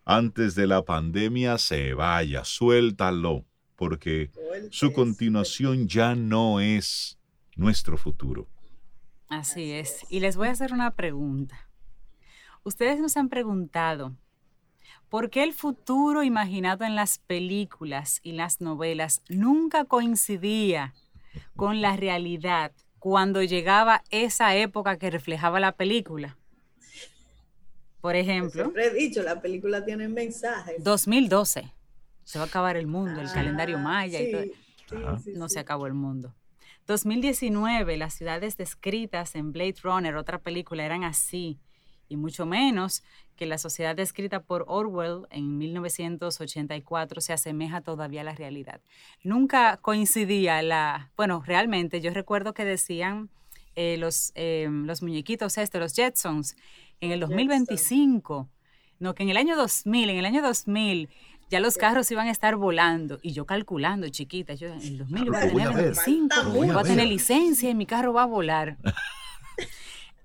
antes 0.06 0.56
de 0.56 0.68
la 0.68 0.84
pandemia 0.84 1.58
se 1.58 1.94
vaya, 1.94 2.44
suéltalo, 2.44 3.46
porque 3.76 4.32
su 4.70 4.94
continuación 4.94 5.88
ya 5.88 6.16
no 6.16 6.60
es 6.60 7.18
nuestro 7.56 7.98
futuro. 7.98 8.48
Así 9.28 9.72
es. 9.72 10.06
Y 10.10 10.20
les 10.20 10.36
voy 10.36 10.50
a 10.50 10.52
hacer 10.52 10.74
una 10.74 10.92
pregunta. 10.96 11.70
Ustedes 12.64 13.00
nos 13.00 13.16
han 13.18 13.30
preguntado, 13.30 14.16
¿por 15.10 15.30
qué 15.30 15.44
el 15.44 15.54
futuro 15.54 16.24
imaginado 16.24 16.84
en 16.84 16.96
las 16.96 17.20
películas 17.20 18.20
y 18.24 18.34
las 18.34 18.62
novelas 18.62 19.24
nunca 19.30 19.86
coincidía 19.86 20.94
con 21.56 21.82
la 21.82 21.96
realidad 21.96 22.74
cuando 23.02 23.42
llegaba 23.42 24.04
esa 24.12 24.56
época 24.56 25.00
que 25.00 25.10
reflejaba 25.10 25.60
la 25.60 25.72
película. 25.72 26.38
Por 28.00 28.16
ejemplo. 28.16 28.52
Siempre 28.52 28.86
he 28.86 28.94
dicho, 28.94 29.24
la 29.24 29.42
película 29.42 29.84
tiene 29.84 30.08
mensajes. 30.08 30.84
2012. 30.84 31.74
Se 32.24 32.38
va 32.38 32.46
a 32.46 32.48
acabar 32.48 32.78
el 32.78 32.86
mundo, 32.86 33.20
el 33.20 33.32
calendario 33.32 33.78
ah, 33.78 33.82
maya 33.82 34.22
y 34.22 34.32
todo. 34.32 35.20
no 35.34 35.50
se 35.50 35.60
acabó 35.60 35.88
el 35.88 35.96
mundo. 35.96 36.36
2019, 36.86 37.98
las 37.98 38.14
ciudades 38.14 38.56
descritas 38.56 39.34
en 39.34 39.52
Blade 39.52 39.78
Runner, 39.82 40.16
otra 40.16 40.38
película, 40.38 40.86
eran 40.86 41.04
así. 41.04 41.60
Y 42.12 42.18
mucho 42.18 42.46
menos 42.46 43.04
que 43.38 43.46
la 43.46 43.58
sociedad 43.58 43.96
descrita 43.96 44.44
por 44.44 44.66
Orwell 44.68 45.28
en 45.30 45.58
1984 45.58 47.22
se 47.22 47.32
asemeja 47.32 47.80
todavía 47.80 48.20
a 48.20 48.24
la 48.26 48.36
realidad. 48.36 48.82
Nunca 49.24 49.78
coincidía 49.78 50.62
la, 50.62 51.10
bueno, 51.16 51.42
realmente 51.46 52.02
yo 52.02 52.12
recuerdo 52.12 52.54
que 52.54 52.66
decían 52.66 53.30
eh, 53.76 53.96
los, 53.98 54.34
eh, 54.36 54.68
los 54.70 55.02
muñequitos 55.02 55.58
estos, 55.58 55.80
los 55.80 55.96
Jetsons, 55.96 56.58
en 57.00 57.12
el 57.12 57.22
2025, 57.22 58.50
no, 59.00 59.16
que 59.16 59.24
en 59.24 59.30
el 59.30 59.38
año 59.38 59.56
2000, 59.56 60.10
en 60.10 60.18
el 60.18 60.26
año 60.26 60.42
2000 60.42 61.10
ya 61.50 61.62
los 61.62 61.78
carros 61.78 62.12
iban 62.12 62.28
a 62.28 62.32
estar 62.32 62.58
volando 62.58 63.20
y 63.22 63.32
yo 63.32 63.46
calculando, 63.46 64.10
chiquita, 64.10 64.54
yo 64.54 64.68
en 64.68 64.82
el 64.82 64.98
2000 64.98 65.30
voy 65.30 65.62
a 65.62 65.70
tener 65.70 65.94
25, 65.96 66.36
voy 66.54 66.70
a 66.70 66.84
tener 66.84 67.08
licencia 67.08 67.70
y 67.70 67.76
mi 67.76 67.86
carro 67.86 68.12
va 68.12 68.24
a 68.24 68.28
volar. 68.28 68.78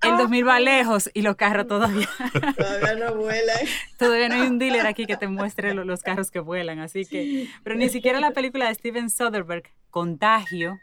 El 0.07 0.17
2000 0.19 0.49
va 0.49 0.61
lejos 0.61 1.11
y 1.15 1.23
los 1.23 1.37
carros 1.37 1.67
todavía. 1.67 2.09
Todavía 2.57 2.95
no 2.97 3.15
vuelan. 3.17 3.57
todavía 3.99 4.29
no 4.29 4.35
hay 4.37 4.49
un 4.49 4.59
dealer 4.59 4.87
aquí 4.87 5.07
que 5.07 5.17
te 5.17 5.29
muestre 5.29 5.75
los 5.75 6.03
carros 6.03 6.31
que 6.31 6.41
vuelan, 6.41 6.79
así 6.81 7.05
que. 7.05 7.49
Pero 7.63 7.77
ni 7.77 7.89
siquiera 7.89 8.21
la 8.21 8.33
película 8.33 8.69
de 8.69 8.75
Steven 8.75 9.11
Soderbergh, 9.11 9.71
Contagio, 9.91 10.79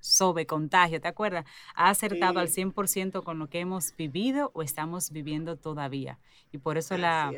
sobre 0.00 0.46
contagio, 0.46 1.00
¿te 1.00 1.08
acuerdas? 1.08 1.44
Ha 1.74 1.90
acertado 1.90 2.38
al 2.38 2.48
100% 2.48 3.22
con 3.24 3.38
lo 3.38 3.48
que 3.48 3.60
hemos 3.60 3.94
vivido 3.96 4.50
o 4.54 4.62
estamos 4.62 5.10
viviendo 5.10 5.56
todavía. 5.56 6.18
Y 6.52 6.58
por 6.58 6.78
eso 6.78 6.96
la, 6.96 7.32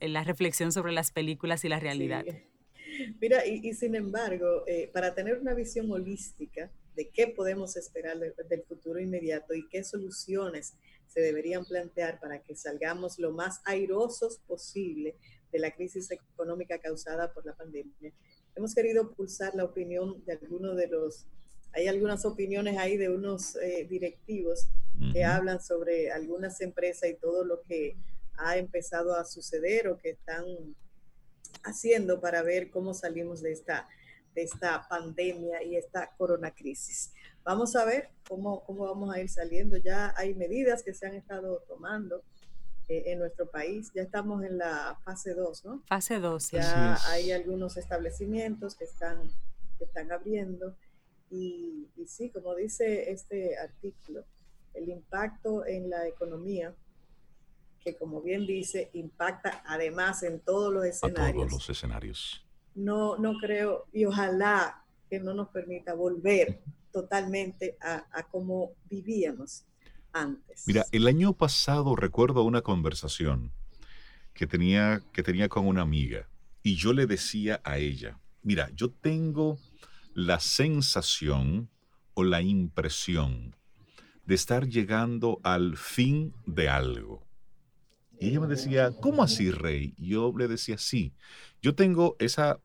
la 0.00 0.24
reflexión 0.24 0.72
sobre 0.72 0.92
las 0.92 1.10
películas 1.10 1.64
y 1.64 1.68
la 1.68 1.80
realidad. 1.80 2.24
Mira, 3.20 3.46
y, 3.46 3.72
sin 3.74 3.94
embargo, 3.94 4.64
eh, 4.66 4.90
para 4.92 5.14
tener 5.14 5.38
una 5.38 5.54
visión 5.54 5.90
holística, 5.90 6.70
de 6.94 7.08
qué 7.10 7.28
podemos 7.28 7.76
esperar 7.76 8.18
del 8.18 8.62
futuro 8.64 9.00
inmediato 9.00 9.54
y 9.54 9.68
qué 9.68 9.84
soluciones 9.84 10.74
se 11.06 11.20
deberían 11.20 11.64
plantear 11.64 12.20
para 12.20 12.42
que 12.42 12.56
salgamos 12.56 13.18
lo 13.18 13.32
más 13.32 13.60
airosos 13.64 14.38
posible 14.46 15.16
de 15.50 15.58
la 15.58 15.70
crisis 15.70 16.10
económica 16.10 16.78
causada 16.78 17.32
por 17.32 17.44
la 17.44 17.54
pandemia. 17.54 18.12
Hemos 18.54 18.74
querido 18.74 19.12
pulsar 19.12 19.54
la 19.54 19.64
opinión 19.64 20.24
de 20.24 20.32
algunos 20.32 20.76
de 20.76 20.88
los, 20.88 21.26
hay 21.72 21.86
algunas 21.86 22.24
opiniones 22.24 22.78
ahí 22.78 22.96
de 22.96 23.10
unos 23.10 23.56
eh, 23.56 23.86
directivos 23.88 24.68
que 25.12 25.24
hablan 25.24 25.60
sobre 25.60 26.12
algunas 26.12 26.60
empresas 26.60 27.10
y 27.10 27.14
todo 27.14 27.44
lo 27.44 27.62
que 27.62 27.96
ha 28.36 28.56
empezado 28.56 29.16
a 29.16 29.24
suceder 29.24 29.88
o 29.88 29.98
que 29.98 30.10
están 30.10 30.44
haciendo 31.64 32.20
para 32.20 32.42
ver 32.42 32.70
cómo 32.70 32.94
salimos 32.94 33.42
de 33.42 33.52
esta 33.52 33.88
de 34.34 34.42
esta 34.42 34.86
pandemia 34.88 35.62
y 35.62 35.76
esta 35.76 36.14
corona 36.16 36.50
crisis. 36.54 37.12
Vamos 37.44 37.74
a 37.76 37.84
ver 37.84 38.10
cómo, 38.28 38.64
cómo 38.64 38.86
vamos 38.86 39.14
a 39.14 39.20
ir 39.20 39.28
saliendo. 39.28 39.76
Ya 39.76 40.14
hay 40.16 40.34
medidas 40.34 40.82
que 40.82 40.94
se 40.94 41.06
han 41.06 41.14
estado 41.14 41.64
tomando 41.68 42.22
eh, 42.88 43.04
en 43.06 43.18
nuestro 43.18 43.50
país. 43.50 43.90
Ya 43.94 44.02
estamos 44.02 44.44
en 44.44 44.58
la 44.58 44.98
fase 45.04 45.34
2, 45.34 45.64
¿no? 45.64 45.82
Fase 45.86 46.20
2. 46.20 46.50
Ya 46.52 46.96
hay 47.08 47.32
algunos 47.32 47.76
establecimientos 47.76 48.74
que 48.74 48.84
están, 48.84 49.28
que 49.78 49.84
están 49.84 50.12
abriendo. 50.12 50.76
Y, 51.30 51.88
y 51.96 52.06
sí, 52.06 52.30
como 52.30 52.54
dice 52.54 53.10
este 53.10 53.56
artículo, 53.58 54.24
el 54.74 54.88
impacto 54.88 55.66
en 55.66 55.90
la 55.90 56.06
economía 56.06 56.74
que 57.82 57.96
como 57.96 58.22
bien 58.22 58.46
dice, 58.46 58.90
impacta 58.92 59.60
además 59.66 60.22
en 60.22 60.38
todos 60.38 60.72
los 60.72 60.84
escenarios. 60.84 61.46
A 61.46 61.48
todos 61.48 61.52
los 61.52 61.70
escenarios 61.70 62.46
no, 62.74 63.16
no 63.18 63.38
creo 63.38 63.86
y 63.92 64.04
ojalá 64.04 64.84
que 65.08 65.20
no 65.20 65.34
nos 65.34 65.48
permita 65.48 65.94
volver 65.94 66.60
totalmente 66.90 67.76
a, 67.80 68.06
a 68.12 68.22
cómo 68.24 68.72
vivíamos 68.88 69.64
antes. 70.12 70.64
Mira, 70.66 70.84
el 70.92 71.06
año 71.06 71.32
pasado 71.32 71.96
recuerdo 71.96 72.44
una 72.44 72.62
conversación 72.62 73.52
que 74.34 74.46
tenía, 74.46 75.02
que 75.12 75.22
tenía 75.22 75.48
con 75.48 75.66
una 75.66 75.82
amiga 75.82 76.28
y 76.62 76.76
yo 76.76 76.92
le 76.92 77.06
decía 77.06 77.60
a 77.64 77.78
ella, 77.78 78.18
mira, 78.42 78.70
yo 78.74 78.90
tengo 78.90 79.58
la 80.14 80.40
sensación 80.40 81.70
o 82.14 82.24
la 82.24 82.42
impresión 82.42 83.56
de 84.24 84.34
estar 84.34 84.68
llegando 84.68 85.40
al 85.42 85.76
fin 85.76 86.34
de 86.46 86.68
algo. 86.68 87.26
Y 88.22 88.28
ella 88.28 88.38
me 88.38 88.46
decía, 88.46 88.92
¿cómo 89.00 89.24
así, 89.24 89.50
Rey? 89.50 89.94
Y 89.96 90.10
yo 90.10 90.32
le 90.38 90.46
decía, 90.46 90.78
sí, 90.78 91.12
yo 91.60 91.74
tengo 91.74 92.14
esa, 92.20 92.60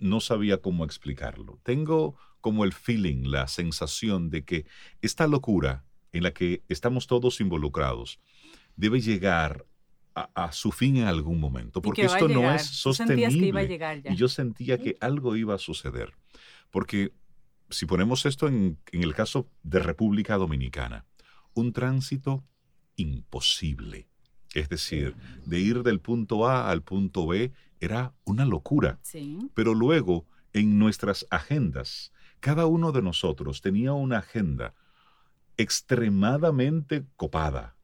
no 0.00 0.20
sabía 0.20 0.62
cómo 0.62 0.86
explicarlo, 0.86 1.60
tengo 1.62 2.16
como 2.40 2.64
el 2.64 2.72
feeling, 2.72 3.24
la 3.26 3.46
sensación 3.46 4.30
de 4.30 4.46
que 4.46 4.64
esta 5.02 5.26
locura 5.26 5.84
en 6.12 6.22
la 6.22 6.32
que 6.32 6.62
estamos 6.70 7.06
todos 7.06 7.42
involucrados 7.42 8.20
debe 8.74 9.02
llegar 9.02 9.66
a, 10.14 10.50
su 10.52 10.72
fin 10.72 10.96
en 10.96 11.08
algún 11.08 11.40
momento, 11.40 11.82
porque 11.82 12.06
esto 12.06 12.26
no 12.26 12.50
es 12.50 12.64
sostenible. 12.64 14.02
Y 14.06 14.16
yo 14.16 14.28
sentía 14.28 14.78
que 14.78 14.96
algo 15.00 15.36
iba 15.36 15.54
a 15.54 15.58
suceder, 15.58 16.14
porque 16.70 17.12
si 17.68 17.84
ponemos 17.84 18.24
esto 18.24 18.48
en, 18.48 18.78
en 18.92 19.02
el 19.02 19.14
caso 19.14 19.46
de 19.62 19.78
República 19.78 20.36
Dominicana, 20.36 21.04
un 21.52 21.74
tránsito 21.74 22.46
imposible. 22.96 24.08
Es 24.56 24.70
decir, 24.70 25.14
de 25.44 25.60
ir 25.60 25.82
del 25.82 26.00
punto 26.00 26.48
A 26.48 26.70
al 26.70 26.80
punto 26.80 27.26
B 27.26 27.52
era 27.78 28.14
una 28.24 28.46
locura. 28.46 28.98
Pero 29.52 29.74
luego, 29.74 30.24
en 30.54 30.78
nuestras 30.78 31.26
agendas, 31.28 32.10
cada 32.40 32.64
uno 32.64 32.90
de 32.90 33.02
nosotros 33.02 33.60
tenía 33.60 33.92
una 33.92 34.20
agenda 34.20 34.72
extremadamente 35.58 37.04
copada, 37.16 37.76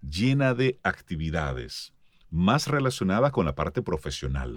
llena 0.00 0.54
de 0.54 0.78
actividades, 0.82 1.92
más 2.30 2.66
relacionadas 2.66 3.30
con 3.30 3.44
la 3.44 3.54
parte 3.54 3.82
profesional. 3.82 4.54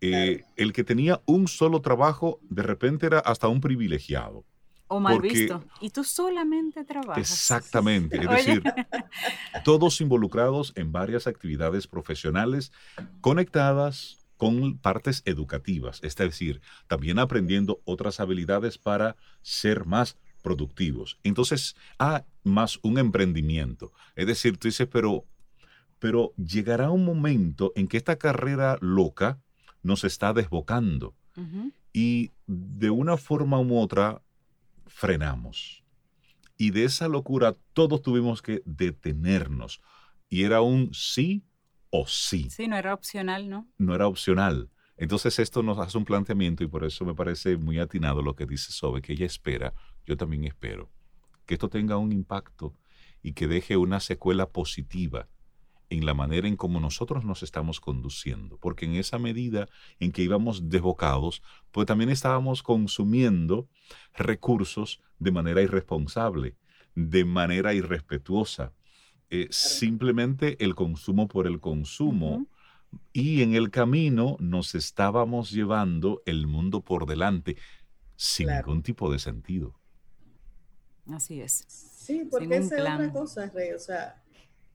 Eh, 0.00 0.42
el 0.56 0.72
que 0.72 0.82
tenía 0.82 1.22
un 1.24 1.46
solo 1.46 1.82
trabajo, 1.82 2.40
de 2.50 2.64
repente 2.64 3.06
era 3.06 3.20
hasta 3.20 3.46
un 3.46 3.60
privilegiado. 3.60 4.44
O 4.86 5.00
mal 5.00 5.20
visto. 5.20 5.64
Y 5.80 5.90
tú 5.90 6.04
solamente 6.04 6.84
trabajas. 6.84 7.18
Exactamente. 7.18 8.20
Es 8.20 8.28
decir, 8.28 8.62
todos 9.64 10.00
involucrados 10.00 10.72
en 10.76 10.92
varias 10.92 11.26
actividades 11.26 11.86
profesionales 11.86 12.70
conectadas 13.20 14.18
con 14.36 14.78
partes 14.78 15.22
educativas. 15.24 16.00
Es 16.02 16.16
decir, 16.16 16.60
también 16.86 17.18
aprendiendo 17.18 17.80
otras 17.84 18.20
habilidades 18.20 18.78
para 18.78 19.16
ser 19.42 19.86
más 19.86 20.18
productivos. 20.42 21.18
Entonces, 21.22 21.74
ah, 21.98 22.24
más 22.42 22.78
un 22.82 22.98
emprendimiento. 22.98 23.92
Es 24.14 24.26
decir, 24.26 24.58
tú 24.58 24.68
dices, 24.68 24.86
pero, 24.86 25.24
pero 25.98 26.34
llegará 26.36 26.90
un 26.90 27.04
momento 27.04 27.72
en 27.74 27.88
que 27.88 27.96
esta 27.96 28.16
carrera 28.16 28.76
loca 28.80 29.40
nos 29.82 30.04
está 30.04 30.32
desbocando. 30.32 31.14
Y 31.92 32.30
de 32.46 32.90
una 32.90 33.16
forma 33.16 33.58
u 33.58 33.78
otra 33.78 34.20
frenamos. 34.86 35.84
Y 36.56 36.70
de 36.70 36.84
esa 36.84 37.08
locura 37.08 37.56
todos 37.72 38.02
tuvimos 38.02 38.42
que 38.42 38.62
detenernos. 38.64 39.80
Y 40.28 40.44
era 40.44 40.60
un 40.60 40.92
sí 40.94 41.44
o 41.90 42.06
sí. 42.06 42.48
Sí, 42.50 42.68
no 42.68 42.76
era 42.76 42.94
opcional, 42.94 43.48
¿no? 43.48 43.68
No 43.78 43.94
era 43.94 44.06
opcional. 44.06 44.70
Entonces 44.96 45.38
esto 45.38 45.62
nos 45.62 45.78
hace 45.78 45.98
un 45.98 46.04
planteamiento 46.04 46.62
y 46.62 46.68
por 46.68 46.84
eso 46.84 47.04
me 47.04 47.14
parece 47.14 47.56
muy 47.56 47.78
atinado 47.78 48.22
lo 48.22 48.36
que 48.36 48.46
dice 48.46 48.70
Sobe, 48.72 49.02
que 49.02 49.14
ella 49.14 49.26
espera, 49.26 49.74
yo 50.06 50.16
también 50.16 50.44
espero, 50.44 50.90
que 51.46 51.54
esto 51.54 51.68
tenga 51.68 51.96
un 51.96 52.12
impacto 52.12 52.74
y 53.20 53.32
que 53.32 53.48
deje 53.48 53.76
una 53.76 53.98
secuela 53.98 54.50
positiva 54.50 55.28
en 55.90 56.06
la 56.06 56.14
manera 56.14 56.48
en 56.48 56.56
cómo 56.56 56.80
nosotros 56.80 57.24
nos 57.24 57.42
estamos 57.42 57.80
conduciendo, 57.80 58.58
porque 58.58 58.86
en 58.86 58.94
esa 58.94 59.18
medida 59.18 59.68
en 60.00 60.12
que 60.12 60.22
íbamos 60.22 60.68
desbocados, 60.68 61.42
pues 61.72 61.86
también 61.86 62.10
estábamos 62.10 62.62
consumiendo 62.62 63.68
recursos 64.14 65.00
de 65.18 65.30
manera 65.30 65.62
irresponsable, 65.62 66.56
de 66.94 67.24
manera 67.24 67.74
irrespetuosa, 67.74 68.72
eh, 69.30 69.48
simplemente 69.50 70.62
el 70.64 70.74
consumo 70.74 71.28
por 71.28 71.46
el 71.46 71.60
consumo, 71.60 72.46
y 73.12 73.42
en 73.42 73.54
el 73.54 73.70
camino 73.70 74.36
nos 74.38 74.74
estábamos 74.74 75.50
llevando 75.50 76.22
el 76.26 76.46
mundo 76.46 76.80
por 76.80 77.06
delante 77.06 77.56
sin 78.16 78.48
ningún 78.48 78.82
tipo 78.82 79.10
de 79.10 79.18
sentido. 79.18 79.74
Así 81.10 81.40
es. 81.40 81.64
Sí, 81.68 82.26
porque 82.30 82.56
esa 82.56 82.76
es 82.76 82.80
otra 82.80 83.12
cosa, 83.12 83.50
Rey. 83.50 83.72
O 83.72 83.78
sea, 83.78 84.22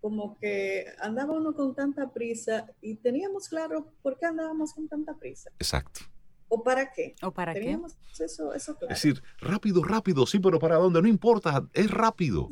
como 0.01 0.37
que 0.37 0.85
andaba 1.01 1.33
uno 1.33 1.53
con 1.53 1.75
tanta 1.75 2.11
prisa 2.11 2.67
y 2.81 2.95
teníamos 2.95 3.49
claro 3.49 3.93
por 4.01 4.17
qué 4.17 4.27
andábamos 4.27 4.73
con 4.73 4.87
tanta 4.87 5.17
prisa. 5.17 5.51
Exacto. 5.59 6.01
¿O 6.47 6.63
para 6.63 6.91
qué? 6.91 7.15
¿O 7.21 7.31
para 7.31 7.53
teníamos 7.53 7.95
Eso, 8.17 8.53
eso 8.53 8.75
claro. 8.75 8.93
Es 8.93 9.01
decir, 9.01 9.21
rápido, 9.39 9.83
rápido, 9.83 10.25
sí, 10.25 10.39
pero 10.39 10.57
¿para 10.57 10.77
dónde? 10.77 11.01
No 11.01 11.07
importa, 11.07 11.67
es 11.73 11.91
rápido. 11.91 12.49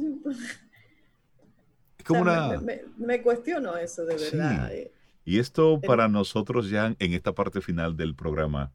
es 1.98 2.04
como 2.04 2.21
una... 2.21 2.62
Me, 2.98 3.21
cuestiono 3.21 3.76
eso, 3.76 4.06
de 4.06 4.15
verdad. 4.15 4.71
Eh. 4.74 4.91
Y 5.26 5.39
esto 5.39 5.82
para 5.82 6.08
nosotros 6.08 6.69
ya 6.69 6.95
en 7.00 7.13
esta 7.13 7.34
parte 7.34 7.60
final 7.60 7.98
del 7.98 8.15
programa, 8.15 8.71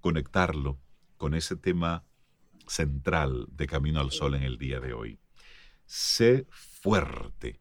conectarlo 0.00 0.78
con 1.16 1.34
ese 1.34 1.56
tema 1.56 2.04
central 2.68 3.46
de 3.50 3.66
Camino 3.66 4.00
al 4.00 4.10
Sol 4.10 4.34
en 4.34 4.42
el 4.42 4.58
día 4.58 4.78
de 4.80 4.92
hoy. 4.92 5.18
Sé 5.86 6.46
fuerte, 6.50 7.60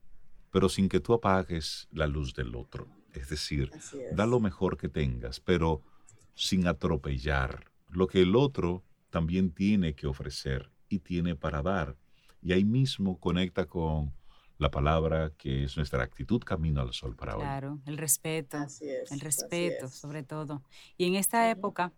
pero 0.56 0.70
sin 0.70 0.88
que 0.88 1.02
tú 1.02 1.14
apagues 1.14 1.90
la 1.92 2.08
luz 2.08 2.34
del 2.34 2.56
otro. 2.56 2.88
Es 3.12 3.28
decir, 3.28 3.70
da 4.14 4.26
lo 4.26 4.40
mejor 4.40 4.78
que 4.78 4.88
tengas, 4.88 5.42
pero 5.42 5.82
sin 6.34 6.66
atropellar 6.66 7.66
lo 7.90 8.08
que 8.08 8.22
el 8.22 8.38
otro 8.38 8.82
también 9.10 9.52
tiene 9.52 9.96
que 9.96 10.08
ofrecer 10.08 10.72
y 10.88 11.00
tiene 11.00 11.36
para 11.36 11.62
dar. 11.62 11.98
Y 12.42 12.54
ahí 12.54 12.64
mismo 12.64 13.20
conecta 13.20 13.66
con 13.66 14.14
la 14.58 14.72
palabra 14.72 15.34
que 15.38 15.66
es 15.66 15.76
nuestra 15.76 16.02
actitud 16.04 16.42
camino 16.42 16.80
al 16.80 16.94
sol 16.94 17.18
para 17.18 17.36
hoy. 17.36 17.42
Claro, 17.42 17.82
el 17.86 17.98
respeto, 17.98 18.58
el 19.12 19.20
respeto 19.20 19.90
sobre 19.90 20.24
todo. 20.24 20.64
Y 20.96 21.06
en 21.06 21.16
esta 21.16 21.50
época 21.50 21.92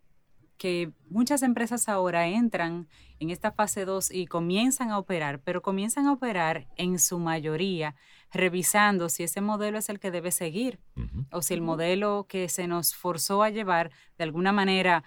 que 0.57 0.91
muchas 1.09 1.43
empresas 1.43 1.87
ahora 1.89 2.27
entran 2.27 2.87
en 3.19 3.29
esta 3.29 3.51
fase 3.51 3.85
2 3.85 4.11
y 4.11 4.27
comienzan 4.27 4.91
a 4.91 4.97
operar, 4.97 5.39
pero 5.39 5.61
comienzan 5.61 6.07
a 6.07 6.11
operar 6.11 6.67
en 6.75 6.99
su 6.99 7.19
mayoría 7.19 7.95
revisando 8.31 9.09
si 9.09 9.23
ese 9.23 9.41
modelo 9.41 9.77
es 9.77 9.89
el 9.89 9.99
que 9.99 10.11
debe 10.11 10.31
seguir 10.31 10.79
o 11.31 11.41
si 11.41 11.53
el 11.53 11.61
modelo 11.61 12.25
que 12.27 12.49
se 12.49 12.67
nos 12.67 12.95
forzó 12.95 13.43
a 13.43 13.49
llevar 13.49 13.91
de 14.17 14.23
alguna 14.23 14.51
manera 14.51 15.03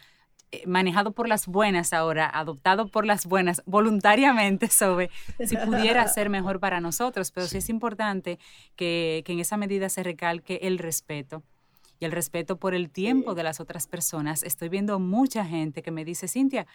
eh, 0.53 0.67
manejado 0.67 1.13
por 1.13 1.29
las 1.29 1.47
buenas 1.47 1.93
ahora, 1.93 2.29
adoptado 2.29 2.89
por 2.89 3.07
las 3.07 3.27
buenas 3.27 3.63
voluntariamente 3.67 4.69
sobre 4.69 5.11
si 5.45 5.57
pudiera 5.57 6.07
ser 6.09 6.29
mejor 6.29 6.59
para 6.59 6.81
nosotros, 6.81 7.31
pero 7.31 7.47
sí, 7.47 7.59
es 7.59 7.69
importante 7.69 8.41
que, 8.75 9.23
en 9.27 9.39
esa 9.39 9.57
medida 9.57 9.89
se 9.89 10.03
recalque 10.03 10.59
el 10.63 10.79
respeto 10.79 11.45
y 12.01 12.07
el 12.07 12.13
respeto 12.13 12.57
por 12.57 12.75
el 12.75 12.91
tiempo 12.91 13.35
de 13.35 13.43
las 13.43 13.61
otras 13.61 13.87
personas. 13.87 14.43
Estoy 14.43 14.71
viendo 14.71 14.99
mucha 14.99 15.45
gente 15.45 15.83
que 15.83 15.91
me 15.91 16.05
dice, 16.05 16.27
Cintia, 16.27 16.67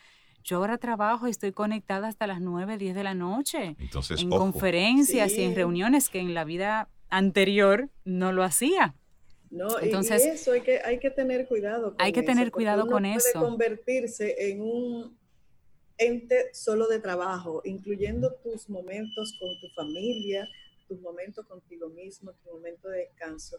yo 0.43 0.57
ahora 0.57 0.77
trabajo 0.77 1.27
y 1.27 1.31
estoy 1.31 1.51
conectada 1.51 2.07
hasta 2.07 2.27
las 2.27 2.39
9, 2.39 2.77
10 2.77 2.93
de 2.93 3.03
la 3.03 3.15
noche. 3.15 3.75
Entonces, 3.79 4.21
en 4.21 4.29
conferencias 4.29 5.33
y 5.33 5.41
en 5.41 5.55
reuniones 5.55 6.09
que 6.09 6.19
en 6.19 6.35
la 6.35 6.43
vida 6.43 6.89
anterior 7.09 7.89
no 8.05 8.31
lo 8.31 8.43
hacía. 8.43 8.93
No, 9.49 9.79
Entonces, 9.79 10.23
y 10.23 10.29
eso 10.29 10.51
hay 10.51 10.61
que, 10.61 10.79
hay 10.79 10.99
que 10.99 11.09
tener 11.09 11.47
cuidado 11.47 11.95
con 11.95 12.05
Hay 12.05 12.11
que 12.11 12.21
tener 12.21 12.51
cuidado 12.51 12.85
con 12.85 13.03
puede 13.03 13.15
eso. 13.15 13.39
convertirse 13.39 14.51
en 14.51 14.61
un 14.61 15.17
ente 15.97 16.53
solo 16.53 16.87
de 16.87 16.99
trabajo, 16.99 17.61
incluyendo 17.65 18.35
tus 18.43 18.69
momentos 18.69 19.35
con 19.39 19.49
tu 19.59 19.69
familia, 19.75 20.47
tus 20.87 20.99
momentos 20.99 21.47
contigo 21.47 21.89
mismo, 21.89 22.31
tu 22.43 22.51
momento 22.51 22.89
de 22.89 22.99
descanso. 22.99 23.57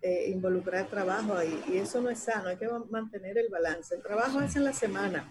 Eh, 0.00 0.30
involucrar 0.30 0.86
trabajo 0.86 1.34
ahí. 1.34 1.60
Y 1.68 1.76
eso 1.78 2.00
no 2.00 2.08
es 2.08 2.20
sano, 2.20 2.48
hay 2.48 2.56
que 2.56 2.68
mantener 2.88 3.36
el 3.36 3.48
balance. 3.48 3.96
El 3.96 4.02
trabajo 4.02 4.40
es 4.40 4.54
en 4.54 4.62
la 4.64 4.72
semana 4.72 5.28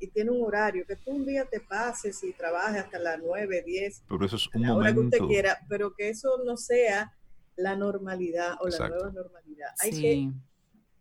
y 0.00 0.08
tiene 0.08 0.32
un 0.32 0.42
horario, 0.44 0.84
que 0.84 0.96
tú 0.96 1.12
un 1.12 1.24
día 1.24 1.44
te 1.44 1.60
pases 1.60 2.24
y 2.24 2.32
trabajes 2.32 2.82
hasta 2.82 2.98
las 2.98 3.20
9, 3.22 3.62
10, 3.64 4.02
pero 4.08 4.26
eso 4.26 4.34
es 4.34 4.48
un 4.52 4.66
momento. 4.66 5.00
que 5.00 5.06
usted 5.06 5.18
quiera, 5.28 5.60
pero 5.68 5.94
que 5.94 6.08
eso 6.08 6.42
no 6.44 6.56
sea 6.56 7.16
la 7.54 7.76
normalidad 7.76 8.56
o 8.60 8.66
la 8.66 8.88
nueva 8.88 9.12
normalidad. 9.12 9.68
Hay 9.78 9.90
que 9.92 10.32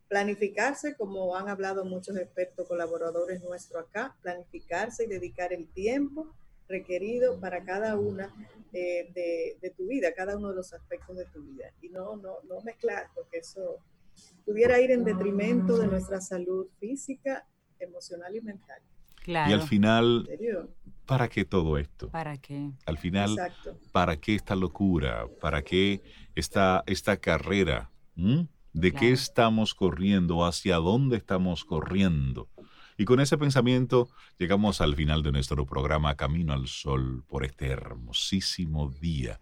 planificarse, 0.08 0.96
como 0.96 1.36
han 1.36 1.50
hablado 1.50 1.84
muchos 1.84 2.16
expertos 2.18 2.68
colaboradores 2.68 3.42
nuestros 3.42 3.84
acá, 3.84 4.16
planificarse 4.22 5.06
y 5.06 5.08
dedicar 5.08 5.52
el 5.54 5.68
tiempo 5.70 6.36
requerido 6.72 7.40
para 7.40 7.64
cada 7.64 7.98
una 7.98 8.34
eh, 8.74 9.12
de, 9.62 9.70
tu 9.72 9.88
vida, 9.88 10.14
cada 10.16 10.38
uno 10.38 10.50
de 10.50 10.56
los 10.56 10.74
aspectos 10.74 11.18
de 11.18 11.26
tu 11.26 11.44
vida. 11.44 11.72
Y 11.82 11.90
no, 11.90 12.16
no, 12.16 12.38
no 12.48 12.62
mezclar, 12.62 13.08
porque 13.14 13.40
eso 13.40 13.78
pudiera 14.46 14.80
ir 14.80 14.92
en 14.92 15.04
detrimento 15.04 15.78
de 15.78 15.88
nuestra 15.88 16.22
salud 16.22 16.68
física, 16.80 17.46
emocional 17.80 18.36
y 18.36 18.42
mental. 18.42 18.82
Y 19.26 19.32
al 19.32 19.62
final, 19.62 20.28
¿para 21.06 21.28
qué 21.28 21.46
todo 21.46 21.78
esto? 21.78 22.10
¿Para 22.10 22.38
qué? 22.38 22.72
Al 22.86 22.98
final, 22.98 23.38
¿para 23.92 24.18
qué 24.18 24.36
esta 24.36 24.56
locura? 24.56 25.28
¿Para 25.40 25.62
qué 25.62 26.02
esta, 26.34 26.84
esta 26.88 27.18
carrera? 27.18 27.92
¿De 28.74 28.92
qué 28.94 29.12
estamos 29.12 29.76
corriendo? 29.76 30.44
¿Hacia 30.46 30.78
dónde 30.78 31.18
estamos 31.18 31.66
corriendo? 31.66 32.50
Y 33.02 33.06
con 33.06 33.20
ese 33.20 33.36
pensamiento 33.36 34.10
llegamos 34.38 34.80
al 34.80 34.96
final 34.96 35.24
de 35.24 35.32
nuestro 35.32 35.66
programa 35.66 36.16
Camino 36.18 36.54
al 36.54 36.68
Sol 36.68 37.24
por 37.28 37.44
este 37.44 37.70
hermosísimo 37.70 38.92
día 38.92 39.42